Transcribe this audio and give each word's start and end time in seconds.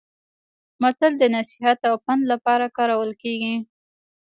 متل 0.81 1.13
د 1.19 1.23
نصيحت 1.35 1.79
او 1.89 1.95
پند 2.05 2.21
لپاره 2.31 2.65
کارول 2.77 3.11
کیږي 3.21 3.55